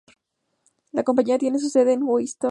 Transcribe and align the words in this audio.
La 0.93 1.03
compañía 1.03 1.37
tiene 1.37 1.59
su 1.59 1.69
sede 1.69 1.93
en 1.93 1.99
Huntington 2.01 2.07
Beach, 2.15 2.31
California. 2.33 2.39